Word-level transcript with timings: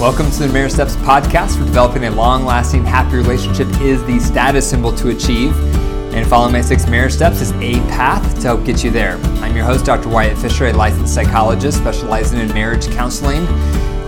Welcome 0.00 0.30
to 0.30 0.46
the 0.46 0.52
Marriage 0.52 0.74
Steps 0.74 0.94
podcast, 0.94 1.56
where 1.56 1.66
developing 1.66 2.04
a 2.04 2.12
long 2.12 2.44
lasting, 2.44 2.84
happy 2.84 3.16
relationship 3.16 3.66
is 3.80 4.00
the 4.04 4.20
status 4.20 4.70
symbol 4.70 4.94
to 4.94 5.08
achieve. 5.08 5.52
And 6.14 6.24
following 6.24 6.52
my 6.52 6.60
six 6.60 6.86
marriage 6.86 7.14
steps 7.14 7.40
is 7.40 7.50
a 7.54 7.80
path 7.88 8.36
to 8.36 8.42
help 8.42 8.64
get 8.64 8.84
you 8.84 8.92
there. 8.92 9.16
I'm 9.42 9.56
your 9.56 9.64
host, 9.64 9.84
Dr. 9.84 10.08
Wyatt 10.08 10.38
Fisher, 10.38 10.68
a 10.68 10.72
licensed 10.72 11.12
psychologist 11.12 11.78
specializing 11.78 12.38
in 12.38 12.46
marriage 12.54 12.88
counseling. 12.90 13.44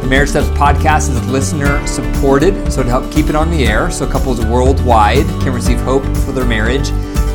The 0.01 0.07
Marriage 0.09 0.29
Steps 0.29 0.47
podcast 0.51 1.11
is 1.11 1.29
listener 1.29 1.85
supported, 1.89 2.73
so 2.73 2.85
to 2.85 2.89
help 2.89 3.11
keep 3.11 3.27
it 3.27 3.35
on 3.35 3.51
the 3.51 3.67
air, 3.67 3.91
so 3.91 4.09
couples 4.09 4.47
worldwide 4.47 5.27
can 5.43 5.53
receive 5.53 5.81
hope 5.81 6.05
for 6.19 6.31
their 6.31 6.47
marriage, 6.47 6.91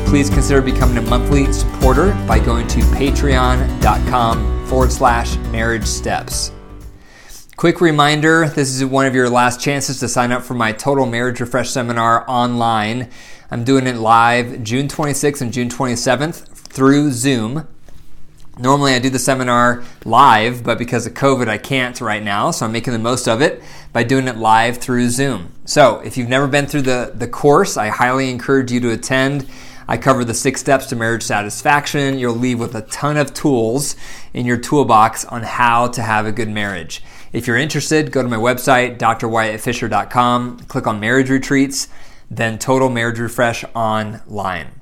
please 0.06 0.30
consider 0.30 0.62
becoming 0.62 0.96
a 0.96 1.02
monthly 1.02 1.52
supporter 1.52 2.14
by 2.26 2.38
going 2.38 2.66
to 2.68 2.78
patreon.com 2.80 4.66
forward 4.66 4.90
slash 4.90 5.36
marriage 5.52 5.84
steps. 5.84 6.52
Quick 7.56 7.80
reminder 7.80 8.46
this 8.50 8.68
is 8.68 8.84
one 8.84 9.06
of 9.06 9.14
your 9.14 9.30
last 9.30 9.58
chances 9.58 9.98
to 10.00 10.08
sign 10.08 10.30
up 10.30 10.42
for 10.42 10.52
my 10.52 10.72
Total 10.72 11.06
Marriage 11.06 11.40
Refresh 11.40 11.70
seminar 11.70 12.22
online. 12.28 13.08
I'm 13.50 13.64
doing 13.64 13.86
it 13.86 13.96
live 13.96 14.62
June 14.62 14.88
26th 14.88 15.40
and 15.40 15.54
June 15.54 15.70
27th 15.70 16.48
through 16.48 17.12
Zoom. 17.12 17.66
Normally, 18.58 18.92
I 18.92 18.98
do 18.98 19.08
the 19.08 19.18
seminar 19.18 19.82
live, 20.04 20.64
but 20.64 20.76
because 20.76 21.06
of 21.06 21.14
COVID, 21.14 21.48
I 21.48 21.56
can't 21.56 21.98
right 22.02 22.22
now, 22.22 22.50
so 22.50 22.66
I'm 22.66 22.72
making 22.72 22.92
the 22.92 22.98
most 22.98 23.26
of 23.26 23.40
it 23.40 23.62
by 23.90 24.02
doing 24.02 24.28
it 24.28 24.36
live 24.36 24.76
through 24.76 25.08
Zoom. 25.08 25.50
So, 25.64 26.00
if 26.00 26.18
you've 26.18 26.28
never 26.28 26.46
been 26.46 26.66
through 26.66 26.82
the, 26.82 27.12
the 27.14 27.26
course, 27.26 27.78
I 27.78 27.88
highly 27.88 28.28
encourage 28.28 28.70
you 28.70 28.80
to 28.80 28.90
attend. 28.90 29.48
I 29.88 29.96
cover 29.96 30.26
the 30.26 30.34
six 30.34 30.60
steps 30.60 30.86
to 30.88 30.96
marriage 30.96 31.22
satisfaction. 31.22 32.18
You'll 32.18 32.34
leave 32.34 32.60
with 32.60 32.74
a 32.74 32.82
ton 32.82 33.16
of 33.16 33.32
tools 33.32 33.96
in 34.34 34.44
your 34.44 34.58
toolbox 34.58 35.24
on 35.24 35.42
how 35.42 35.88
to 35.88 36.02
have 36.02 36.26
a 36.26 36.32
good 36.32 36.50
marriage. 36.50 37.02
If 37.32 37.46
you're 37.46 37.56
interested, 37.56 38.12
go 38.12 38.22
to 38.22 38.28
my 38.28 38.36
website, 38.36 38.98
drwyattfisher.com, 38.98 40.60
click 40.68 40.86
on 40.86 41.00
marriage 41.00 41.30
retreats, 41.30 41.88
then 42.30 42.58
total 42.58 42.88
marriage 42.88 43.18
refresh 43.18 43.64
online. 43.74 44.80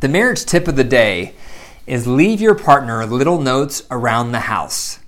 The 0.00 0.08
marriage 0.08 0.44
tip 0.44 0.68
of 0.68 0.76
the 0.76 0.84
day 0.84 1.34
is 1.86 2.06
leave 2.06 2.40
your 2.40 2.54
partner 2.54 3.04
little 3.06 3.40
notes 3.40 3.82
around 3.90 4.32
the 4.32 4.40
house. 4.40 4.98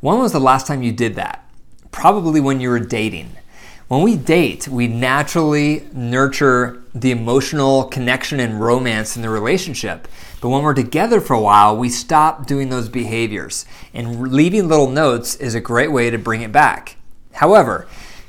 When 0.00 0.18
was 0.18 0.32
the 0.32 0.40
last 0.40 0.66
time 0.66 0.82
you 0.82 0.92
did 0.92 1.14
that? 1.16 1.44
Probably 1.90 2.40
when 2.40 2.60
you 2.60 2.70
were 2.70 2.80
dating. 2.80 3.36
When 3.90 4.02
we 4.02 4.14
date, 4.14 4.68
we 4.68 4.86
naturally 4.86 5.84
nurture 5.92 6.80
the 6.94 7.10
emotional 7.10 7.86
connection 7.86 8.38
and 8.38 8.60
romance 8.60 9.16
in 9.16 9.22
the 9.22 9.30
relationship. 9.30 10.06
But 10.40 10.50
when 10.50 10.62
we're 10.62 10.74
together 10.74 11.20
for 11.20 11.34
a 11.34 11.40
while, 11.40 11.76
we 11.76 11.88
stop 11.88 12.46
doing 12.46 12.68
those 12.68 12.88
behaviors. 12.88 13.66
And 13.92 14.30
leaving 14.30 14.68
little 14.68 14.88
notes 14.88 15.34
is 15.34 15.56
a 15.56 15.60
great 15.60 15.90
way 15.90 16.08
to 16.08 16.18
bring 16.18 16.42
it 16.42 16.52
back. 16.52 16.98
However, 17.32 17.88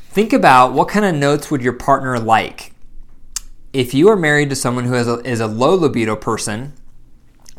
think 0.09 0.33
about 0.33 0.73
what 0.73 0.87
kind 0.87 1.05
of 1.05 1.13
notes 1.13 1.51
would 1.51 1.61
your 1.61 1.73
partner 1.73 2.17
like? 2.17 2.73
If 3.71 3.93
you 3.93 4.09
are 4.09 4.15
married 4.15 4.49
to 4.49 4.55
someone 4.55 4.85
who 4.85 4.95
a, 4.95 5.19
is 5.19 5.41
a 5.41 5.45
low 5.45 5.75
libido 5.75 6.15
person, 6.15 6.73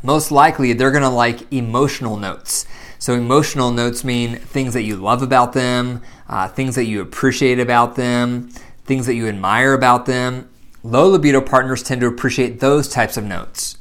most 0.02 0.32
likely 0.32 0.72
they're 0.72 0.90
going 0.90 1.04
to 1.04 1.08
like 1.08 1.52
emotional 1.52 2.16
notes. 2.16 2.66
So, 2.98 3.14
emotional 3.14 3.72
notes 3.72 4.04
mean 4.04 4.36
things 4.36 4.74
that 4.74 4.82
you 4.82 4.94
love 4.94 5.22
about 5.22 5.54
them, 5.54 6.02
uh, 6.32 6.48
things 6.48 6.76
that 6.76 6.86
you 6.86 7.02
appreciate 7.02 7.60
about 7.60 7.94
them, 7.94 8.48
things 8.86 9.04
that 9.04 9.14
you 9.14 9.28
admire 9.28 9.74
about 9.74 10.06
them. 10.06 10.48
Low 10.82 11.06
libido 11.08 11.42
partners 11.42 11.82
tend 11.82 12.00
to 12.00 12.06
appreciate 12.06 12.58
those 12.58 12.88
types 12.88 13.18
of 13.18 13.24
notes. 13.24 13.76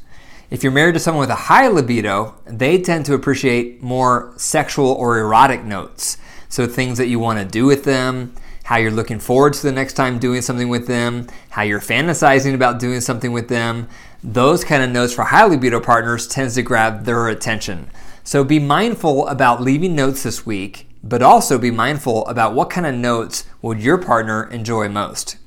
If 0.50 0.62
you're 0.62 0.74
married 0.74 0.96
to 0.96 1.00
someone 1.00 1.22
with 1.22 1.30
a 1.30 1.48
high 1.48 1.70
libido, 1.70 2.36
they 2.46 2.82
tend 2.82 3.06
to 3.06 3.14
appreciate 3.14 3.82
more 3.82 4.34
sexual 4.36 4.90
or 4.90 5.18
erotic 5.18 5.64
notes. 5.64 6.18
So, 6.50 6.68
things 6.68 6.98
that 6.98 7.08
you 7.08 7.20
want 7.20 7.40
to 7.40 7.46
do 7.46 7.66
with 7.66 7.86
them, 7.86 8.36
how 8.66 8.76
you're 8.76 8.92
looking 8.92 9.20
forward 9.20 9.54
to 9.54 9.64
the 9.64 9.72
next 9.72 9.94
time 9.94 10.20
doing 10.20 10.42
something 10.42 10.68
with 10.68 10.88
them, 10.88 11.28
how 11.52 11.62
you're 11.62 11.80
fantasizing 11.80 12.54
about 12.54 12.82
doing 12.82 13.00
something 13.00 13.32
with 13.32 13.48
them. 13.48 13.88
Those 14.22 14.66
kind 14.66 14.84
of 14.84 14.90
notes 14.90 15.14
for 15.14 15.24
high 15.24 15.46
libido 15.46 15.80
partners 15.80 16.28
tends 16.28 16.56
to 16.56 16.64
grab 16.64 17.06
their 17.06 17.30
attention. 17.30 17.90
So 18.26 18.44
be 18.44 18.60
mindful 18.60 19.26
about 19.30 19.62
leaving 19.62 19.96
notes 19.96 20.24
this 20.24 20.46
week, 20.46 20.86
but 21.04 21.22
also 21.22 21.58
be 21.58 21.72
mindful 21.72 22.26
about 22.28 22.54
what 22.54 22.70
kind 22.70 22.86
of 22.86 22.96
notes 22.96 23.46
would 23.62 23.82
your 23.82 23.98
partner 23.98 24.44
enjoy 24.46 24.88
most. 24.88 25.38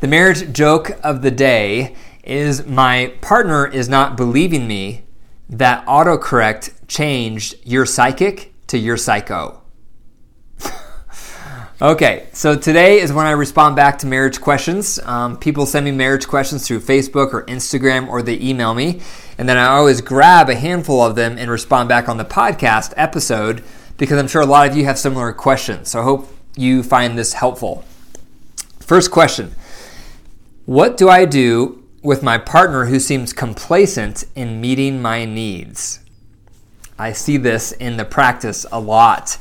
The 0.00 0.08
marriage 0.08 0.52
joke 0.52 0.98
of 1.02 1.22
the 1.22 1.30
day 1.30 1.96
is 2.22 2.66
my 2.66 3.14
partner 3.20 3.66
is 3.66 3.88
not 3.88 4.16
believing 4.16 4.66
me 4.66 5.04
that 5.48 5.84
autocorrect 5.86 6.72
changed 6.88 7.54
your 7.64 7.86
psychic 7.86 8.52
to 8.68 8.78
your 8.78 8.96
psycho. 8.96 9.62
Okay, 11.82 12.28
so 12.32 12.56
today 12.56 13.00
is 13.00 13.12
when 13.12 13.26
I 13.26 13.32
respond 13.32 13.74
back 13.74 13.98
to 13.98 14.06
marriage 14.06 14.40
questions. 14.40 15.00
Um, 15.00 15.36
people 15.36 15.66
send 15.66 15.84
me 15.84 15.90
marriage 15.90 16.28
questions 16.28 16.66
through 16.66 16.80
Facebook 16.80 17.34
or 17.34 17.44
Instagram, 17.46 18.08
or 18.08 18.22
they 18.22 18.40
email 18.40 18.74
me, 18.74 19.00
and 19.38 19.48
then 19.48 19.58
I 19.58 19.66
always 19.66 20.00
grab 20.00 20.48
a 20.48 20.54
handful 20.54 21.02
of 21.02 21.16
them 21.16 21.36
and 21.36 21.50
respond 21.50 21.88
back 21.88 22.08
on 22.08 22.16
the 22.16 22.24
podcast 22.24 22.94
episode 22.96 23.64
because 23.96 24.18
I'm 24.18 24.28
sure 24.28 24.42
a 24.42 24.46
lot 24.46 24.68
of 24.68 24.76
you 24.76 24.84
have 24.84 24.98
similar 24.98 25.32
questions. 25.32 25.90
So 25.90 26.00
I 26.00 26.04
hope 26.04 26.28
you 26.56 26.82
find 26.82 27.18
this 27.18 27.34
helpful. 27.34 27.84
First 28.80 29.10
question 29.10 29.54
What 30.66 30.96
do 30.96 31.08
I 31.08 31.24
do 31.24 31.82
with 32.02 32.22
my 32.22 32.38
partner 32.38 32.86
who 32.86 33.00
seems 33.00 33.32
complacent 33.32 34.24
in 34.34 34.60
meeting 34.60 35.00
my 35.00 35.24
needs? 35.24 36.00
I 36.98 37.12
see 37.12 37.36
this 37.36 37.72
in 37.72 37.96
the 37.96 38.04
practice 38.04 38.64
a 38.70 38.78
lot 38.78 39.38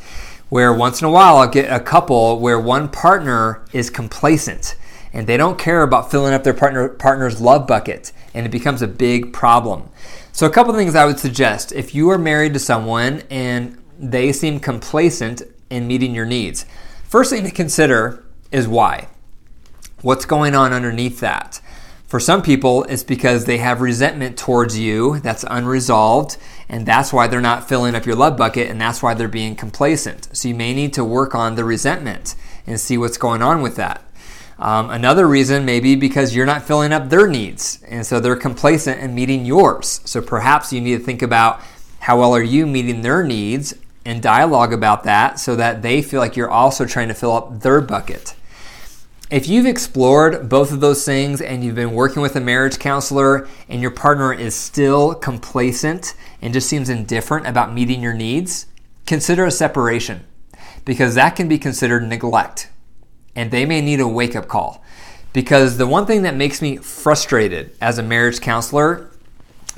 where 0.50 0.74
once 0.74 1.02
in 1.02 1.08
a 1.08 1.12
while 1.12 1.38
I'll 1.38 1.48
get 1.48 1.72
a 1.72 1.80
couple 1.80 2.40
where 2.40 2.60
one 2.60 2.90
partner 2.90 3.66
is 3.74 3.90
complacent 3.90 4.76
and 5.12 5.28
they 5.28 5.38
don't 5.38 5.60
care 5.60 5.84
about 5.84 6.10
filling 6.10 6.34
up 6.34 6.44
their 6.44 6.54
partner 6.54 6.90
partner's 6.90 7.40
love 7.40 7.68
bucket 7.68 8.12
and 8.34 8.46
it 8.46 8.50
becomes 8.50 8.82
a 8.82 8.88
big 8.88 9.34
problem. 9.34 9.90
So 10.32 10.48
a 10.48 10.50
couple 10.50 10.74
things 10.74 10.96
I 10.96 11.06
would 11.06 11.20
suggest 11.20 11.72
if 11.72 11.94
you 11.94 12.10
are 12.10 12.18
married 12.18 12.54
to 12.54 12.60
someone 12.60 13.22
and 13.30 13.78
they 14.12 14.32
seem 14.32 14.60
complacent 14.60 15.42
in 15.70 15.88
meeting 15.88 16.14
your 16.14 16.26
needs. 16.26 16.66
First 17.06 17.30
thing 17.30 17.44
to 17.44 17.52
consider 17.52 18.24
is 18.52 18.68
why. 18.68 19.08
What's 20.02 20.26
going 20.26 20.56
on 20.56 20.74
underneath 20.74 21.20
that? 21.22 21.62
For 22.06 22.20
some 22.20 22.44
people, 22.44 22.84
it's 22.84 23.04
because 23.04 23.46
they 23.46 23.58
have 23.58 23.82
resentment 23.82 24.38
towards 24.38 24.78
you 24.78 25.20
that's 25.20 25.46
unresolved, 25.50 26.38
and 26.70 26.86
that's 26.86 27.12
why 27.12 27.28
they're 27.28 27.42
not 27.42 27.68
filling 27.68 27.96
up 27.96 28.06
your 28.06 28.16
love 28.16 28.38
bucket, 28.38 28.70
and 28.70 28.80
that's 28.80 29.02
why 29.02 29.14
they're 29.14 29.28
being 29.28 29.56
complacent. 29.56 30.28
So 30.36 30.50
you 30.50 30.54
may 30.54 30.74
need 30.74 30.94
to 30.94 31.04
work 31.04 31.34
on 31.34 31.56
the 31.56 31.64
resentment 31.64 32.36
and 32.68 32.80
see 32.80 33.00
what's 33.00 33.18
going 33.18 33.42
on 33.42 33.64
with 33.64 33.78
that. 33.78 34.04
Um, 34.60 34.92
another 34.92 35.28
reason 35.28 35.66
may 35.66 35.80
be 35.80 35.96
because 35.96 36.36
you're 36.36 36.46
not 36.46 36.62
filling 36.62 36.94
up 36.94 37.10
their 37.10 37.28
needs, 37.28 37.82
and 37.88 38.06
so 38.06 38.20
they're 38.20 38.36
complacent 38.36 39.00
in 39.00 39.16
meeting 39.16 39.46
yours. 39.46 40.02
So 40.06 40.22
perhaps 40.22 40.72
you 40.72 40.82
need 40.82 41.00
to 41.00 41.04
think 41.04 41.24
about 41.24 41.62
how 42.00 42.20
well 42.20 42.36
are 42.36 42.44
you 42.44 42.68
meeting 42.68 43.02
their 43.02 43.24
needs 43.24 43.74
and 44.06 44.22
dialogue 44.22 44.74
about 44.74 45.04
that 45.04 45.40
so 45.40 45.56
that 45.56 45.82
they 45.82 46.02
feel 46.02 46.20
like 46.20 46.36
you're 46.36 46.50
also 46.50 46.86
trying 46.86 47.08
to 47.08 47.14
fill 47.14 47.32
up 47.32 47.62
their 47.62 47.82
bucket. 47.82 48.36
If 49.32 49.48
you've 49.48 49.66
explored 49.66 50.48
both 50.48 50.72
of 50.72 50.80
those 50.80 51.06
things 51.06 51.42
and 51.42 51.64
you've 51.64 51.76
been 51.76 51.94
working 51.94 52.22
with 52.22 52.36
a 52.36 52.40
marriage 52.40 52.78
counselor 52.78 53.48
and 53.68 53.82
your 53.82 53.92
partner 53.92 54.32
is 54.32 54.54
still 54.54 55.16
complacent 55.16 56.14
and 56.42 56.54
just 56.54 56.70
seems 56.70 56.90
indifferent 56.90 57.48
about 57.48 57.74
meeting 57.74 58.02
your 58.02 58.14
needs, 58.14 58.68
consider 59.08 59.46
a 59.46 59.52
separation 59.52 60.26
because 60.86 61.16
that 61.16 61.36
can 61.36 61.48
be 61.48 61.58
considered 61.58 62.04
neglect 62.04 62.70
and 63.36 63.50
they 63.50 63.66
may 63.66 63.82
need 63.82 64.00
a 64.00 64.08
wake 64.08 64.36
up 64.36 64.48
call. 64.48 64.84
Because 65.32 65.78
the 65.78 65.88
one 65.88 66.06
thing 66.06 66.22
that 66.22 66.36
makes 66.36 66.62
me 66.62 66.78
frustrated 66.78 67.76
as 67.82 67.98
a 67.98 68.04
marriage 68.04 68.40
counselor 68.40 69.10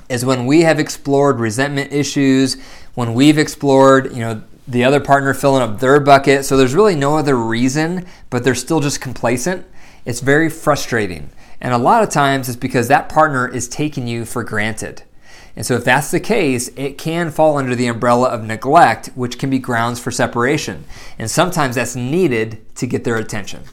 is 0.09 0.25
when 0.25 0.45
we 0.45 0.61
have 0.61 0.79
explored 0.79 1.39
resentment 1.39 1.91
issues, 1.91 2.61
when 2.93 3.13
we've 3.13 3.37
explored, 3.37 4.13
you 4.13 4.19
know, 4.19 4.41
the 4.67 4.83
other 4.83 4.99
partner 4.99 5.33
filling 5.33 5.61
up 5.61 5.79
their 5.79 5.99
bucket. 5.99 6.45
So 6.45 6.57
there's 6.57 6.73
really 6.73 6.95
no 6.95 7.17
other 7.17 7.35
reason, 7.35 8.05
but 8.29 8.43
they're 8.43 8.55
still 8.55 8.79
just 8.79 9.01
complacent. 9.01 9.65
It's 10.05 10.21
very 10.21 10.49
frustrating. 10.49 11.29
And 11.61 11.73
a 11.73 11.77
lot 11.77 12.03
of 12.03 12.09
times 12.09 12.49
it's 12.49 12.57
because 12.57 12.87
that 12.87 13.09
partner 13.09 13.47
is 13.47 13.67
taking 13.67 14.07
you 14.07 14.25
for 14.25 14.43
granted. 14.43 15.03
And 15.55 15.65
so 15.65 15.75
if 15.75 15.85
that's 15.85 16.11
the 16.11 16.19
case, 16.19 16.67
it 16.75 16.97
can 16.97 17.31
fall 17.31 17.57
under 17.57 17.75
the 17.75 17.87
umbrella 17.87 18.29
of 18.29 18.43
neglect, 18.43 19.07
which 19.15 19.39
can 19.39 19.49
be 19.49 19.59
grounds 19.59 19.99
for 19.99 20.11
separation. 20.11 20.83
And 21.17 21.31
sometimes 21.31 21.75
that's 21.75 21.95
needed 21.95 22.75
to 22.75 22.87
get 22.87 23.03
their 23.03 23.15
attention. 23.15 23.63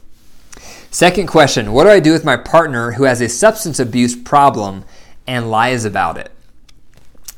Second 0.91 1.27
question 1.27 1.73
What 1.73 1.83
do 1.83 1.89
I 1.89 1.99
do 1.99 2.13
with 2.13 2.23
my 2.23 2.37
partner 2.37 2.91
who 2.91 3.03
has 3.03 3.19
a 3.19 3.27
substance 3.27 3.79
abuse 3.79 4.15
problem 4.15 4.85
and 5.27 5.49
lies 5.49 5.85
about 5.85 6.17
it? 6.17 6.31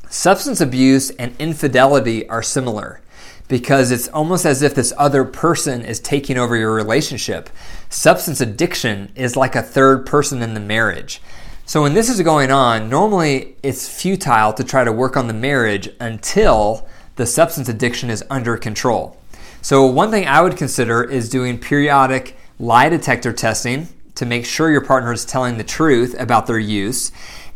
Substance 0.08 0.60
abuse 0.60 1.10
and 1.10 1.34
infidelity 1.38 2.28
are 2.28 2.42
similar 2.42 3.00
because 3.48 3.90
it's 3.90 4.08
almost 4.08 4.44
as 4.44 4.62
if 4.62 4.74
this 4.74 4.92
other 4.96 5.24
person 5.24 5.82
is 5.82 6.00
taking 6.00 6.36
over 6.36 6.56
your 6.56 6.74
relationship. 6.74 7.50
Substance 7.88 8.40
addiction 8.40 9.12
is 9.14 9.36
like 9.36 9.54
a 9.54 9.62
third 9.62 10.04
person 10.06 10.42
in 10.42 10.54
the 10.54 10.60
marriage. 10.60 11.20
So 11.64 11.82
when 11.82 11.94
this 11.94 12.08
is 12.08 12.20
going 12.22 12.50
on, 12.50 12.88
normally 12.88 13.56
it's 13.62 13.88
futile 13.88 14.52
to 14.52 14.64
try 14.64 14.84
to 14.84 14.92
work 14.92 15.16
on 15.16 15.26
the 15.26 15.34
marriage 15.34 15.88
until 16.00 16.86
the 17.16 17.26
substance 17.26 17.68
addiction 17.68 18.10
is 18.10 18.24
under 18.30 18.56
control. 18.56 19.16
So, 19.62 19.84
one 19.84 20.12
thing 20.12 20.28
I 20.28 20.42
would 20.42 20.56
consider 20.56 21.02
is 21.02 21.28
doing 21.28 21.58
periodic 21.58 22.36
lie 22.60 22.88
detector 22.88 23.32
testing 23.32 23.88
to 24.14 24.24
make 24.24 24.46
sure 24.46 24.70
your 24.70 24.84
partner 24.84 25.12
is 25.12 25.24
telling 25.24 25.58
the 25.58 25.64
truth 25.64 26.14
about 26.20 26.46
their 26.46 26.58
use. 26.58 27.10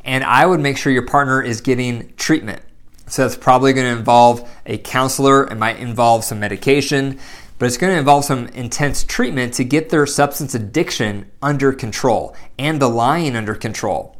And 0.04 0.24
I 0.24 0.46
would 0.46 0.60
make 0.60 0.76
sure 0.76 0.92
your 0.92 1.06
partner 1.06 1.42
is 1.42 1.60
getting 1.60 2.12
treatment. 2.16 2.62
So, 3.06 3.22
that's 3.22 3.36
probably 3.36 3.72
going 3.72 3.92
to 3.92 3.98
involve 3.98 4.48
a 4.66 4.78
counselor, 4.78 5.44
it 5.44 5.56
might 5.56 5.78
involve 5.78 6.24
some 6.24 6.38
medication, 6.38 7.18
but 7.58 7.66
it's 7.66 7.76
going 7.76 7.92
to 7.92 7.98
involve 7.98 8.24
some 8.24 8.46
intense 8.48 9.04
treatment 9.04 9.52
to 9.54 9.64
get 9.64 9.90
their 9.90 10.06
substance 10.06 10.54
addiction 10.54 11.30
under 11.42 11.72
control 11.72 12.34
and 12.58 12.80
the 12.80 12.88
lying 12.88 13.36
under 13.36 13.54
control. 13.54 14.16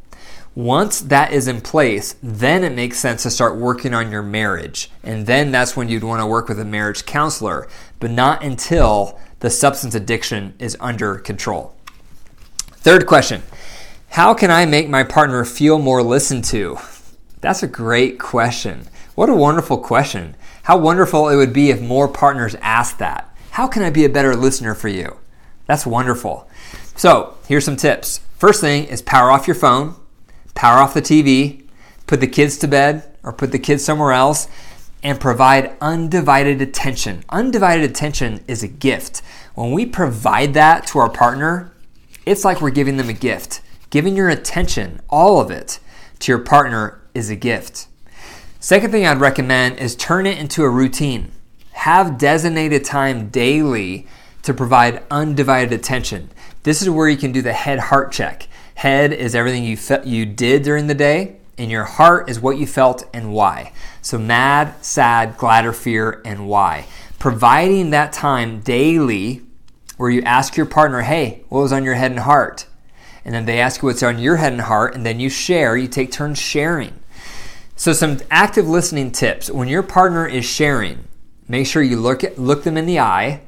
Once 0.54 1.00
that 1.00 1.32
is 1.32 1.46
in 1.46 1.60
place, 1.60 2.16
then 2.22 2.64
it 2.64 2.74
makes 2.74 2.98
sense 2.98 3.22
to 3.22 3.30
start 3.30 3.56
working 3.56 3.94
on 3.94 4.10
your 4.10 4.22
marriage. 4.22 4.90
And 5.02 5.26
then 5.26 5.52
that's 5.52 5.76
when 5.76 5.88
you'd 5.88 6.04
want 6.04 6.20
to 6.20 6.26
work 6.26 6.48
with 6.48 6.58
a 6.58 6.64
marriage 6.64 7.06
counselor, 7.06 7.68
but 8.00 8.10
not 8.10 8.42
until 8.42 9.18
the 9.38 9.48
substance 9.48 9.94
addiction 9.94 10.54
is 10.58 10.76
under 10.80 11.16
control. 11.16 11.74
Third 12.72 13.06
question 13.06 13.42
How 14.10 14.34
can 14.34 14.50
I 14.50 14.66
make 14.66 14.88
my 14.88 15.04
partner 15.04 15.44
feel 15.44 15.78
more 15.78 16.02
listened 16.02 16.42
to? 16.46 16.78
That's 17.40 17.62
a 17.62 17.68
great 17.68 18.18
question. 18.18 18.88
What 19.14 19.30
a 19.30 19.34
wonderful 19.34 19.78
question. 19.78 20.34
How 20.64 20.78
wonderful 20.78 21.28
it 21.28 21.36
would 21.36 21.52
be 21.52 21.70
if 21.70 21.80
more 21.80 22.08
partners 22.08 22.56
asked 22.60 22.98
that. 22.98 23.32
How 23.52 23.68
can 23.68 23.84
I 23.84 23.90
be 23.90 24.04
a 24.04 24.08
better 24.08 24.34
listener 24.34 24.74
for 24.74 24.88
you? 24.88 25.16
That's 25.66 25.86
wonderful. 25.86 26.50
So, 26.96 27.36
here's 27.46 27.64
some 27.64 27.76
tips. 27.76 28.18
First 28.36 28.60
thing 28.60 28.86
is 28.86 29.00
power 29.00 29.30
off 29.30 29.46
your 29.46 29.54
phone 29.54 29.94
power 30.56 30.80
off 30.80 30.92
the 30.92 31.00
TV, 31.00 31.62
put 32.08 32.18
the 32.18 32.26
kids 32.26 32.58
to 32.58 32.66
bed 32.66 33.04
or 33.22 33.32
put 33.32 33.52
the 33.52 33.58
kids 33.60 33.84
somewhere 33.84 34.12
else, 34.12 34.48
and 35.04 35.20
provide 35.20 35.76
undivided 35.80 36.60
attention. 36.60 37.24
Undivided 37.28 37.88
attention 37.88 38.42
is 38.48 38.64
a 38.64 38.68
gift. 38.68 39.22
When 39.54 39.70
we 39.70 39.86
provide 39.86 40.54
that 40.54 40.88
to 40.88 40.98
our 40.98 41.08
partner, 41.08 41.72
it's 42.26 42.44
like 42.44 42.60
we're 42.60 42.70
giving 42.70 42.96
them 42.96 43.08
a 43.08 43.14
gift. 43.14 43.60
Giving 43.90 44.16
your 44.16 44.28
attention, 44.28 45.00
all 45.10 45.40
of 45.40 45.50
it, 45.50 45.80
to 46.20 46.30
your 46.30 46.38
partner 46.38 47.00
is 47.12 47.28
a 47.28 47.36
gift. 47.36 47.88
Second 48.60 48.92
thing 48.92 49.04
I'd 49.04 49.20
recommend 49.20 49.78
is 49.78 49.96
turn 49.96 50.26
it 50.26 50.38
into 50.38 50.62
a 50.62 50.70
routine. 50.70 51.32
Have 51.72 52.16
designated 52.16 52.84
time 52.84 53.30
daily 53.30 54.06
to 54.42 54.54
provide 54.54 55.02
undivided 55.10 55.72
attention. 55.72 56.30
This 56.62 56.82
is 56.82 56.90
where 56.90 57.08
you 57.08 57.16
can 57.16 57.32
do 57.32 57.42
the 57.42 57.52
head 57.52 57.78
heart 57.78 58.12
check. 58.12 58.46
Head 58.76 59.12
is 59.12 59.34
everything 59.34 59.64
you 59.64 59.76
fe- 59.76 60.02
you 60.04 60.24
did 60.24 60.62
during 60.62 60.86
the 60.86 60.94
day, 60.94 61.36
and 61.58 61.70
your 61.70 61.84
heart 61.84 62.30
is 62.30 62.38
what 62.38 62.58
you 62.58 62.66
felt 62.66 63.08
and 63.12 63.32
why. 63.32 63.72
So 64.02 64.18
mad, 64.18 64.74
sad, 64.84 65.36
glad, 65.36 65.66
or 65.66 65.72
fear, 65.72 66.22
and 66.24 66.46
why. 66.46 66.86
Providing 67.18 67.90
that 67.90 68.12
time 68.12 68.60
daily 68.60 69.42
where 69.96 70.10
you 70.10 70.22
ask 70.22 70.56
your 70.56 70.66
partner, 70.66 71.02
hey, 71.02 71.42
what 71.48 71.62
was 71.62 71.72
on 71.72 71.84
your 71.84 71.94
head 71.94 72.12
and 72.12 72.20
heart? 72.20 72.66
And 73.24 73.34
then 73.34 73.46
they 73.46 73.60
ask 73.60 73.82
you 73.82 73.88
what's 73.88 74.02
on 74.02 74.18
your 74.18 74.36
head 74.36 74.52
and 74.52 74.62
heart, 74.62 74.94
and 74.94 75.04
then 75.04 75.20
you 75.20 75.28
share, 75.28 75.76
you 75.76 75.88
take 75.88 76.10
turns 76.10 76.38
sharing. 76.38 76.98
So, 77.76 77.92
some 77.92 78.18
active 78.30 78.68
listening 78.68 79.10
tips. 79.10 79.50
When 79.50 79.68
your 79.68 79.82
partner 79.82 80.26
is 80.26 80.44
sharing, 80.44 81.04
make 81.48 81.66
sure 81.66 81.82
you 81.82 81.98
look, 81.98 82.22
at, 82.24 82.38
look 82.38 82.64
them 82.64 82.76
in 82.76 82.86
the 82.86 83.00
eye, 83.00 83.42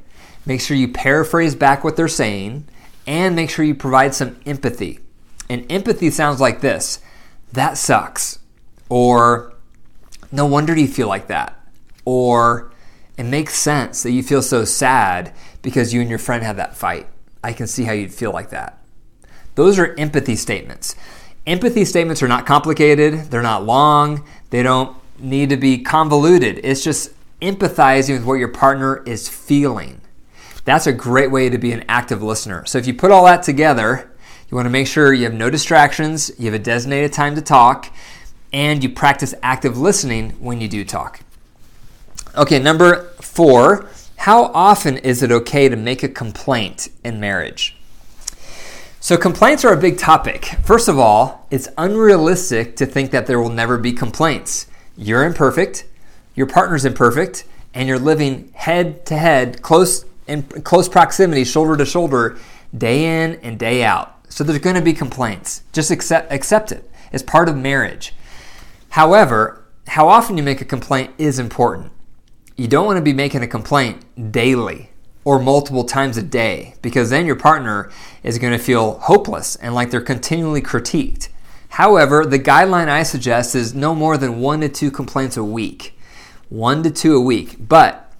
make 0.46 0.60
sure 0.60 0.76
you 0.76 0.88
paraphrase 0.88 1.54
back 1.54 1.84
what 1.84 1.96
they're 1.96 2.08
saying, 2.08 2.66
and 3.06 3.36
make 3.36 3.50
sure 3.50 3.64
you 3.64 3.74
provide 3.74 4.14
some 4.14 4.40
empathy. 4.46 5.00
And 5.48 5.70
empathy 5.70 6.10
sounds 6.10 6.40
like 6.40 6.60
this 6.60 7.00
that 7.52 7.76
sucks. 7.76 8.38
Or, 8.88 9.52
no 10.30 10.46
wonder 10.46 10.76
you 10.76 10.88
feel 10.88 11.08
like 11.08 11.26
that. 11.26 11.58
Or, 12.04 12.72
it 13.16 13.24
makes 13.24 13.54
sense 13.54 14.02
that 14.02 14.12
you 14.12 14.22
feel 14.22 14.42
so 14.42 14.64
sad 14.64 15.34
because 15.60 15.92
you 15.92 16.00
and 16.00 16.10
your 16.10 16.18
friend 16.18 16.42
had 16.42 16.56
that 16.56 16.76
fight. 16.76 17.06
I 17.44 17.52
can 17.52 17.66
see 17.66 17.84
how 17.84 17.92
you'd 17.92 18.14
feel 18.14 18.32
like 18.32 18.50
that. 18.50 18.81
Those 19.54 19.78
are 19.78 19.94
empathy 19.98 20.36
statements. 20.36 20.94
Empathy 21.46 21.84
statements 21.84 22.22
are 22.22 22.28
not 22.28 22.46
complicated, 22.46 23.30
they're 23.30 23.42
not 23.42 23.66
long, 23.66 24.24
they 24.50 24.62
don't 24.62 24.96
need 25.18 25.50
to 25.50 25.56
be 25.56 25.78
convoluted. 25.78 26.60
It's 26.62 26.84
just 26.84 27.10
empathizing 27.40 28.14
with 28.14 28.24
what 28.24 28.34
your 28.34 28.48
partner 28.48 29.02
is 29.04 29.28
feeling. 29.28 30.00
That's 30.64 30.86
a 30.86 30.92
great 30.92 31.30
way 31.30 31.48
to 31.48 31.58
be 31.58 31.72
an 31.72 31.84
active 31.88 32.22
listener. 32.22 32.64
So 32.66 32.78
if 32.78 32.86
you 32.86 32.94
put 32.94 33.10
all 33.10 33.24
that 33.24 33.42
together, 33.42 34.10
you 34.48 34.56
want 34.56 34.66
to 34.66 34.70
make 34.70 34.86
sure 34.86 35.12
you 35.12 35.24
have 35.24 35.34
no 35.34 35.50
distractions, 35.50 36.30
you 36.38 36.44
have 36.46 36.54
a 36.54 36.62
designated 36.62 37.12
time 37.12 37.34
to 37.34 37.42
talk, 37.42 37.92
and 38.52 38.82
you 38.82 38.90
practice 38.90 39.34
active 39.42 39.78
listening 39.78 40.30
when 40.32 40.60
you 40.60 40.68
do 40.68 40.84
talk. 40.84 41.20
Okay, 42.36 42.58
number 42.58 43.08
four, 43.20 43.88
how 44.16 44.44
often 44.54 44.98
is 44.98 45.22
it 45.22 45.32
okay 45.32 45.68
to 45.68 45.76
make 45.76 46.02
a 46.02 46.08
complaint 46.08 46.88
in 47.02 47.18
marriage? 47.18 47.76
So, 49.02 49.16
complaints 49.16 49.64
are 49.64 49.72
a 49.72 49.76
big 49.76 49.98
topic. 49.98 50.44
First 50.62 50.86
of 50.86 50.96
all, 50.96 51.48
it's 51.50 51.66
unrealistic 51.76 52.76
to 52.76 52.86
think 52.86 53.10
that 53.10 53.26
there 53.26 53.40
will 53.40 53.50
never 53.50 53.76
be 53.76 53.92
complaints. 53.92 54.68
You're 54.96 55.24
imperfect, 55.24 55.86
your 56.36 56.46
partner's 56.46 56.84
imperfect, 56.84 57.42
and 57.74 57.88
you're 57.88 57.98
living 57.98 58.52
head 58.54 59.04
to 59.06 59.16
head, 59.16 59.60
close 59.60 60.04
in 60.28 60.44
close 60.44 60.88
proximity, 60.88 61.42
shoulder 61.42 61.76
to 61.78 61.84
shoulder, 61.84 62.38
day 62.78 63.24
in 63.24 63.40
and 63.40 63.58
day 63.58 63.82
out. 63.82 64.24
So 64.28 64.44
there's 64.44 64.60
going 64.60 64.76
to 64.76 64.82
be 64.82 64.92
complaints. 64.92 65.64
Just 65.72 65.90
accept, 65.90 66.30
accept 66.30 66.70
it. 66.70 66.88
It's 67.10 67.24
part 67.24 67.48
of 67.48 67.56
marriage. 67.56 68.14
However, 68.90 69.64
how 69.88 70.08
often 70.08 70.36
you 70.36 70.44
make 70.44 70.60
a 70.60 70.64
complaint 70.64 71.12
is 71.18 71.40
important. 71.40 71.90
You 72.56 72.68
don't 72.68 72.86
want 72.86 72.98
to 72.98 73.02
be 73.02 73.14
making 73.14 73.42
a 73.42 73.48
complaint 73.48 74.30
daily 74.30 74.91
or 75.24 75.38
multiple 75.38 75.84
times 75.84 76.16
a 76.16 76.22
day 76.22 76.74
because 76.82 77.10
then 77.10 77.26
your 77.26 77.36
partner 77.36 77.90
is 78.22 78.38
going 78.38 78.52
to 78.52 78.58
feel 78.58 78.98
hopeless 79.00 79.56
and 79.56 79.74
like 79.74 79.90
they're 79.90 80.00
continually 80.00 80.62
critiqued. 80.62 81.28
However, 81.70 82.26
the 82.26 82.38
guideline 82.38 82.88
I 82.88 83.02
suggest 83.02 83.54
is 83.54 83.74
no 83.74 83.94
more 83.94 84.18
than 84.18 84.40
one 84.40 84.60
to 84.60 84.68
two 84.68 84.90
complaints 84.90 85.36
a 85.36 85.44
week. 85.44 85.96
One 86.48 86.82
to 86.82 86.90
two 86.90 87.16
a 87.16 87.20
week. 87.20 87.56
But 87.66 88.12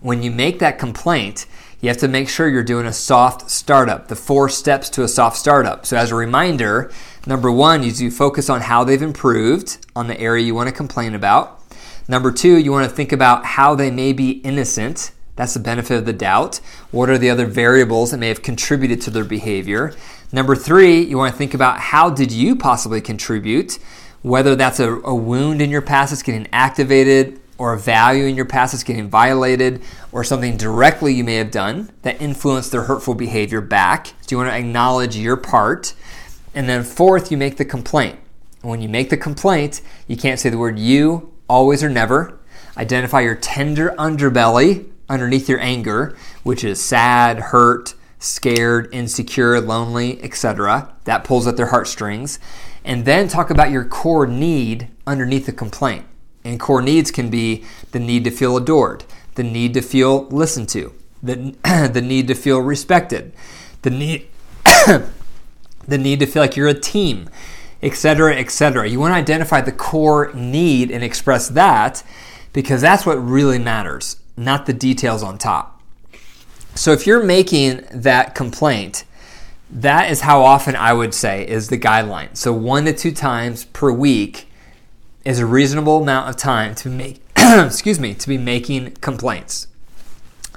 when 0.00 0.22
you 0.22 0.32
make 0.32 0.58
that 0.58 0.78
complaint, 0.78 1.46
you 1.80 1.88
have 1.88 1.98
to 1.98 2.08
make 2.08 2.28
sure 2.28 2.48
you're 2.48 2.64
doing 2.64 2.86
a 2.86 2.92
soft 2.92 3.50
startup, 3.50 4.08
the 4.08 4.16
four 4.16 4.48
steps 4.48 4.90
to 4.90 5.04
a 5.04 5.08
soft 5.08 5.36
startup. 5.36 5.86
So, 5.86 5.96
as 5.96 6.10
a 6.10 6.14
reminder, 6.14 6.90
number 7.26 7.52
one 7.52 7.84
is 7.84 8.02
you 8.02 8.10
focus 8.10 8.50
on 8.50 8.62
how 8.62 8.82
they've 8.82 9.02
improved 9.02 9.86
on 9.94 10.08
the 10.08 10.18
area 10.18 10.44
you 10.44 10.54
want 10.54 10.68
to 10.68 10.74
complain 10.74 11.14
about. 11.14 11.62
Number 12.08 12.32
two, 12.32 12.56
you 12.56 12.72
want 12.72 12.88
to 12.88 12.94
think 12.94 13.12
about 13.12 13.44
how 13.44 13.74
they 13.74 13.90
may 13.90 14.12
be 14.12 14.30
innocent. 14.30 15.12
That's 15.36 15.54
the 15.54 15.60
benefit 15.60 15.98
of 15.98 16.06
the 16.06 16.12
doubt. 16.12 16.56
What 16.90 17.10
are 17.10 17.18
the 17.18 17.30
other 17.30 17.46
variables 17.46 18.10
that 18.10 18.18
may 18.18 18.28
have 18.28 18.42
contributed 18.42 19.00
to 19.02 19.10
their 19.10 19.24
behavior? 19.24 19.94
Number 20.32 20.56
three, 20.56 21.02
you 21.02 21.18
want 21.18 21.32
to 21.32 21.38
think 21.38 21.54
about 21.54 21.78
how 21.78 22.10
did 22.10 22.32
you 22.32 22.56
possibly 22.56 23.00
contribute? 23.00 23.78
Whether 24.22 24.56
that's 24.56 24.80
a, 24.80 24.94
a 24.94 25.14
wound 25.14 25.62
in 25.62 25.70
your 25.70 25.82
past 25.82 26.10
that's 26.10 26.22
getting 26.22 26.48
activated, 26.52 27.40
or 27.58 27.72
a 27.72 27.78
value 27.78 28.24
in 28.24 28.34
your 28.34 28.44
past 28.44 28.72
that's 28.72 28.82
getting 28.82 29.08
violated, 29.08 29.82
or 30.10 30.24
something 30.24 30.56
directly 30.56 31.14
you 31.14 31.22
may 31.22 31.36
have 31.36 31.50
done 31.50 31.90
that 32.02 32.20
influenced 32.20 32.72
their 32.72 32.82
hurtful 32.82 33.14
behavior 33.14 33.60
back. 33.60 34.08
So 34.08 34.14
you 34.30 34.36
want 34.38 34.50
to 34.50 34.56
acknowledge 34.56 35.16
your 35.16 35.36
part. 35.36 35.94
And 36.54 36.68
then, 36.68 36.82
fourth, 36.82 37.30
you 37.30 37.36
make 37.36 37.56
the 37.56 37.64
complaint. 37.64 38.18
When 38.62 38.82
you 38.82 38.88
make 38.88 39.10
the 39.10 39.16
complaint, 39.16 39.80
you 40.08 40.16
can't 40.16 40.40
say 40.40 40.48
the 40.48 40.58
word 40.58 40.78
you, 40.78 41.32
always 41.48 41.84
or 41.84 41.88
never. 41.88 42.38
Identify 42.76 43.20
your 43.20 43.36
tender 43.36 43.94
underbelly 43.98 44.86
underneath 45.08 45.48
your 45.48 45.60
anger, 45.60 46.16
which 46.42 46.64
is 46.64 46.82
sad, 46.82 47.38
hurt, 47.38 47.94
scared, 48.18 48.88
insecure, 48.92 49.60
lonely, 49.60 50.22
etc. 50.22 50.94
That 51.04 51.24
pulls 51.24 51.46
at 51.46 51.56
their 51.56 51.66
heartstrings. 51.66 52.38
And 52.84 53.04
then 53.04 53.28
talk 53.28 53.50
about 53.50 53.70
your 53.70 53.84
core 53.84 54.26
need 54.26 54.88
underneath 55.06 55.46
the 55.46 55.52
complaint. 55.52 56.06
And 56.44 56.60
core 56.60 56.82
needs 56.82 57.10
can 57.10 57.28
be 57.28 57.64
the 57.90 57.98
need 57.98 58.22
to 58.24 58.30
feel 58.30 58.56
adored, 58.56 59.04
the 59.34 59.42
need 59.42 59.74
to 59.74 59.82
feel 59.82 60.26
listened 60.26 60.68
to, 60.70 60.94
the, 61.20 61.56
the 61.92 62.00
need 62.00 62.28
to 62.28 62.34
feel 62.34 62.60
respected, 62.60 63.32
the 63.82 63.90
need, 63.90 64.28
the 64.86 65.98
need 65.98 66.20
to 66.20 66.26
feel 66.26 66.42
like 66.42 66.56
you're 66.56 66.68
a 66.68 66.74
team, 66.74 67.28
etc., 67.82 68.36
etc. 68.36 68.88
You 68.88 69.00
want 69.00 69.12
to 69.12 69.16
identify 69.16 69.60
the 69.60 69.72
core 69.72 70.32
need 70.34 70.92
and 70.92 71.02
express 71.02 71.48
that 71.48 72.04
because 72.52 72.80
that's 72.80 73.04
what 73.04 73.16
really 73.16 73.58
matters, 73.58 74.16
not 74.36 74.66
the 74.66 74.72
details 74.72 75.22
on 75.22 75.38
top. 75.38 75.80
So 76.74 76.92
if 76.92 77.06
you're 77.06 77.24
making 77.24 77.84
that 77.90 78.34
complaint, 78.34 79.04
that 79.70 80.10
is 80.10 80.20
how 80.20 80.42
often 80.42 80.76
I 80.76 80.92
would 80.92 81.14
say 81.14 81.46
is 81.46 81.68
the 81.68 81.78
guideline. 81.78 82.36
So 82.36 82.52
one 82.52 82.84
to 82.84 82.92
two 82.92 83.12
times 83.12 83.64
per 83.64 83.90
week 83.90 84.48
is 85.24 85.38
a 85.38 85.46
reasonable 85.46 86.02
amount 86.02 86.28
of 86.28 86.36
time 86.36 86.74
to 86.76 86.88
make 86.88 87.20
excuse 87.36 87.98
me 87.98 88.14
to 88.14 88.28
be 88.28 88.38
making 88.38 88.92
complaints. 88.96 89.68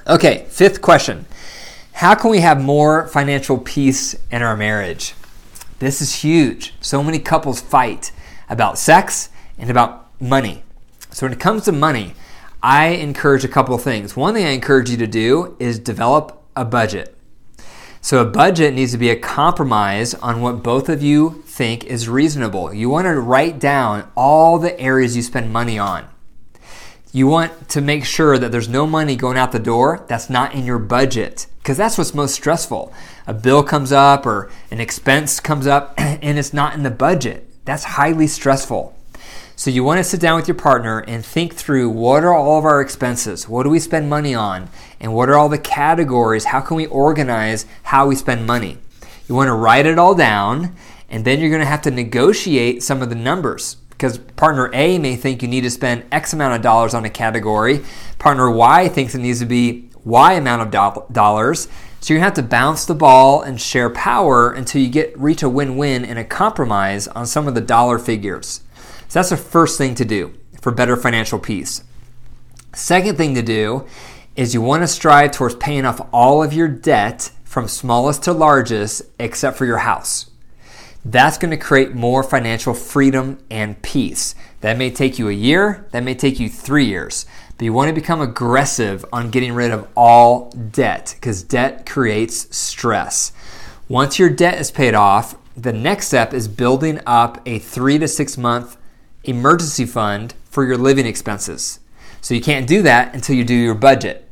Okay, 0.07 0.45
fifth 0.49 0.81
question. 0.81 1.25
How 1.93 2.15
can 2.15 2.31
we 2.31 2.39
have 2.39 2.61
more 2.61 3.07
financial 3.07 3.57
peace 3.57 4.15
in 4.31 4.41
our 4.41 4.55
marriage? 4.55 5.13
This 5.79 6.01
is 6.01 6.15
huge. 6.23 6.73
So 6.81 7.03
many 7.03 7.19
couples 7.19 7.61
fight 7.61 8.11
about 8.49 8.77
sex 8.77 9.29
and 9.57 9.69
about 9.69 10.07
money. 10.21 10.63
So 11.11 11.25
when 11.25 11.33
it 11.33 11.39
comes 11.39 11.65
to 11.65 11.71
money, 11.71 12.13
I 12.61 12.87
encourage 12.87 13.45
a 13.45 13.49
couple 13.49 13.77
things. 13.77 14.17
One 14.17 14.33
thing 14.33 14.45
I 14.45 14.49
encourage 14.49 14.89
you 14.89 14.97
to 14.97 15.07
do 15.07 15.55
is 15.59 15.79
develop 15.79 16.43
a 16.55 16.65
budget. 16.65 17.15
So, 18.01 18.21
a 18.21 18.25
budget 18.25 18.73
needs 18.73 18.93
to 18.93 18.97
be 18.97 19.09
a 19.09 19.19
compromise 19.19 20.13
on 20.15 20.41
what 20.41 20.63
both 20.63 20.87
of 20.87 21.01
you 21.01 21.43
think 21.45 21.83
is 21.85 22.07
reasonable. 22.07 22.73
You 22.73 22.89
want 22.89 23.05
to 23.05 23.19
write 23.19 23.59
down 23.59 24.09
all 24.15 24.57
the 24.57 24.77
areas 24.79 25.15
you 25.15 25.21
spend 25.21 25.51
money 25.51 25.77
on. 25.77 26.07
You 27.11 27.27
want 27.27 27.69
to 27.69 27.81
make 27.81 28.05
sure 28.05 28.37
that 28.37 28.51
there's 28.51 28.69
no 28.69 28.85
money 28.85 29.15
going 29.15 29.37
out 29.37 29.51
the 29.51 29.59
door 29.59 30.05
that's 30.07 30.29
not 30.29 30.53
in 30.53 30.65
your 30.65 30.79
budget 30.79 31.47
because 31.57 31.77
that's 31.77 31.97
what's 31.97 32.13
most 32.13 32.35
stressful. 32.35 32.93
A 33.25 33.33
bill 33.33 33.63
comes 33.63 33.91
up 33.91 34.25
or 34.25 34.49
an 34.69 34.79
expense 34.79 35.39
comes 35.39 35.65
up 35.65 35.93
and 35.97 36.37
it's 36.37 36.53
not 36.53 36.75
in 36.75 36.83
the 36.83 36.91
budget. 36.91 37.47
That's 37.65 37.83
highly 37.83 38.27
stressful. 38.27 38.95
So 39.59 39.69
you 39.69 39.83
want 39.83 39.97
to 39.97 40.05
sit 40.05 40.21
down 40.21 40.37
with 40.37 40.47
your 40.47 40.55
partner 40.55 40.99
and 40.99 41.25
think 41.25 41.53
through 41.53 41.89
what 41.89 42.23
are 42.23 42.33
all 42.33 42.59
of 42.59 42.63
our 42.63 42.79
expenses? 42.79 43.49
What 43.49 43.63
do 43.63 43.69
we 43.69 43.81
spend 43.81 44.09
money 44.09 44.33
on? 44.33 44.69
And 45.01 45.13
what 45.13 45.27
are 45.27 45.35
all 45.35 45.49
the 45.49 45.57
categories? 45.57 46.45
How 46.45 46.61
can 46.61 46.77
we 46.77 46.85
organize 46.85 47.65
how 47.83 48.07
we 48.07 48.15
spend 48.15 48.47
money? 48.47 48.77
You 49.27 49.35
want 49.35 49.49
to 49.49 49.53
write 49.53 49.85
it 49.85 49.99
all 49.99 50.15
down 50.15 50.77
and 51.09 51.25
then 51.25 51.41
you're 51.41 51.49
going 51.49 51.59
to 51.59 51.65
have 51.65 51.81
to 51.81 51.91
negotiate 51.91 52.83
some 52.83 53.01
of 53.01 53.09
the 53.09 53.15
numbers 53.15 53.75
because 53.89 54.17
partner 54.17 54.71
A 54.73 54.97
may 54.97 55.17
think 55.17 55.41
you 55.41 55.49
need 55.49 55.63
to 55.63 55.69
spend 55.69 56.05
X 56.09 56.31
amount 56.31 56.55
of 56.55 56.61
dollars 56.61 56.93
on 56.93 57.03
a 57.03 57.09
category. 57.09 57.83
Partner 58.17 58.49
Y 58.49 58.87
thinks 58.87 59.13
it 59.13 59.19
needs 59.19 59.39
to 59.39 59.45
be 59.45 59.89
Y 60.05 60.35
amount 60.35 60.61
of 60.61 60.71
do- 60.71 61.03
dollars. 61.11 61.67
So 61.99 62.13
gonna 62.13 62.23
have 62.23 62.33
to 62.35 62.43
bounce 62.43 62.85
the 62.85 62.95
ball 62.95 63.41
and 63.41 63.59
share 63.59 63.89
power 63.89 64.53
until 64.53 64.81
you 64.81 64.87
get 64.87 65.19
reach 65.19 65.43
a 65.43 65.49
win-win 65.49 66.05
and 66.05 66.17
a 66.17 66.23
compromise 66.23 67.09
on 67.09 67.25
some 67.25 67.45
of 67.45 67.55
the 67.55 67.61
dollar 67.61 67.99
figures. 67.99 68.61
So 69.07 69.19
that's 69.19 69.29
the 69.29 69.37
first 69.37 69.77
thing 69.77 69.95
to 69.95 70.05
do 70.05 70.33
for 70.61 70.71
better 70.71 70.95
financial 70.95 71.39
peace. 71.39 71.83
Second 72.73 73.17
thing 73.17 73.35
to 73.35 73.41
do 73.41 73.87
is 74.35 74.53
you 74.53 74.61
want 74.61 74.83
to 74.83 74.87
strive 74.87 75.31
towards 75.31 75.55
paying 75.55 75.85
off 75.85 76.07
all 76.13 76.43
of 76.43 76.53
your 76.53 76.67
debt 76.67 77.31
from 77.43 77.67
smallest 77.67 78.23
to 78.23 78.31
largest 78.31 79.01
except 79.19 79.57
for 79.57 79.65
your 79.65 79.79
house. 79.79 80.29
That's 81.03 81.37
going 81.37 81.51
to 81.51 81.57
create 81.57 81.95
more 81.95 82.23
financial 82.23 82.73
freedom 82.73 83.39
and 83.49 83.81
peace. 83.81 84.35
That 84.61 84.77
may 84.77 84.91
take 84.91 85.17
you 85.17 85.29
a 85.29 85.33
year, 85.33 85.87
that 85.91 86.03
may 86.03 86.13
take 86.13 86.39
you 86.39 86.49
three 86.49 86.85
years. 86.85 87.25
But 87.57 87.65
you 87.65 87.73
want 87.73 87.89
to 87.89 87.99
become 87.99 88.21
aggressive 88.21 89.05
on 89.11 89.31
getting 89.31 89.53
rid 89.53 89.71
of 89.71 89.87
all 89.95 90.51
debt 90.51 91.15
because 91.15 91.41
debt 91.41 91.85
creates 91.85 92.55
stress. 92.55 93.31
Once 93.87 94.19
your 94.19 94.29
debt 94.29 94.59
is 94.59 94.71
paid 94.71 94.93
off, 94.93 95.35
the 95.63 95.73
next 95.73 96.07
step 96.07 96.33
is 96.33 96.47
building 96.47 97.01
up 97.05 97.41
a 97.45 97.59
three 97.59 97.97
to 97.99 98.07
six 98.07 98.37
month 98.37 98.77
emergency 99.23 99.85
fund 99.85 100.33
for 100.45 100.65
your 100.65 100.77
living 100.77 101.05
expenses. 101.05 101.79
So 102.21 102.33
you 102.33 102.41
can't 102.41 102.67
do 102.67 102.81
that 102.83 103.13
until 103.13 103.35
you 103.35 103.43
do 103.43 103.53
your 103.53 103.75
budget. 103.75 104.29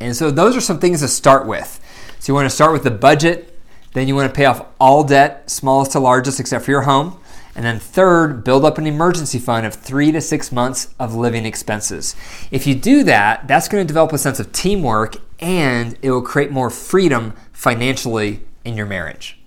And 0.00 0.16
so 0.16 0.30
those 0.30 0.56
are 0.56 0.60
some 0.60 0.78
things 0.78 1.00
to 1.00 1.08
start 1.08 1.46
with. 1.46 1.80
So 2.18 2.32
you 2.32 2.34
want 2.34 2.46
to 2.46 2.54
start 2.54 2.72
with 2.72 2.82
the 2.82 2.90
budget, 2.90 3.58
then 3.92 4.08
you 4.08 4.14
want 4.14 4.32
to 4.32 4.36
pay 4.36 4.46
off 4.46 4.66
all 4.80 5.04
debt, 5.04 5.50
smallest 5.50 5.92
to 5.92 6.00
largest, 6.00 6.40
except 6.40 6.64
for 6.64 6.70
your 6.70 6.82
home. 6.82 7.18
And 7.54 7.64
then 7.64 7.78
third, 7.78 8.42
build 8.42 8.64
up 8.64 8.78
an 8.78 8.86
emergency 8.86 9.38
fund 9.38 9.64
of 9.64 9.74
three 9.74 10.10
to 10.12 10.20
six 10.20 10.50
months 10.50 10.92
of 10.98 11.14
living 11.14 11.46
expenses. 11.46 12.16
If 12.50 12.66
you 12.66 12.74
do 12.74 13.04
that, 13.04 13.46
that's 13.46 13.68
going 13.68 13.84
to 13.84 13.86
develop 13.86 14.12
a 14.12 14.18
sense 14.18 14.40
of 14.40 14.50
teamwork 14.50 15.16
and 15.38 15.96
it 16.02 16.10
will 16.10 16.22
create 16.22 16.50
more 16.50 16.70
freedom 16.70 17.34
financially 17.52 18.40
in 18.64 18.76
your 18.76 18.86
marriage. 18.86 19.38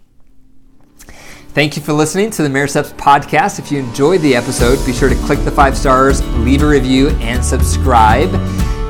Thank 1.57 1.75
you 1.75 1.81
for 1.81 1.91
listening 1.91 2.29
to 2.29 2.43
the 2.43 2.49
Marriage 2.49 2.73
podcast. 2.73 3.57
If 3.57 3.71
you 3.71 3.79
enjoyed 3.79 4.21
the 4.21 4.35
episode, 4.35 4.77
be 4.85 4.93
sure 4.93 5.09
to 5.09 5.15
click 5.15 5.43
the 5.43 5.49
five 5.49 5.75
stars, 5.75 6.23
leave 6.37 6.61
a 6.61 6.67
review, 6.67 7.09
and 7.19 7.43
subscribe. 7.43 8.29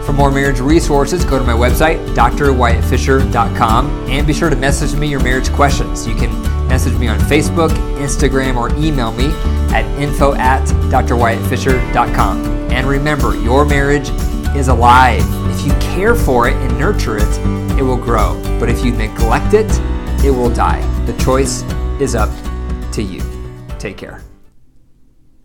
For 0.05 0.11
more 0.11 0.29
marriage 0.29 0.59
resources, 0.59 1.23
go 1.23 1.39
to 1.39 1.45
my 1.45 1.53
website, 1.53 2.05
drwyattfisher.com, 2.13 4.09
and 4.09 4.27
be 4.27 4.33
sure 4.33 4.49
to 4.49 4.57
message 4.57 4.99
me 4.99 5.07
your 5.07 5.23
marriage 5.23 5.49
questions. 5.53 6.05
You 6.05 6.13
can 6.15 6.67
message 6.67 6.97
me 6.97 7.07
on 7.07 7.17
Facebook, 7.19 7.69
Instagram, 7.99 8.57
or 8.57 8.69
email 8.75 9.13
me 9.13 9.27
at 9.73 9.85
info 9.97 10.33
at 10.33 10.67
drwyattfisher.com. 10.91 12.45
And 12.73 12.85
remember, 12.85 13.37
your 13.37 13.63
marriage 13.63 14.09
is 14.57 14.67
alive. 14.67 15.23
If 15.51 15.65
you 15.65 15.71
care 15.75 16.15
for 16.15 16.49
it 16.49 16.55
and 16.57 16.77
nurture 16.77 17.15
it, 17.15 17.79
it 17.79 17.83
will 17.83 17.95
grow. 17.95 18.37
But 18.59 18.67
if 18.69 18.83
you 18.83 18.91
neglect 18.91 19.53
it, 19.53 19.71
it 20.21 20.31
will 20.31 20.53
die. 20.53 20.81
The 21.05 21.13
choice 21.23 21.63
is 22.01 22.13
up 22.13 22.29
to 22.97 23.03
you. 23.03 23.21
Take 23.77 23.95
care. 23.95 24.26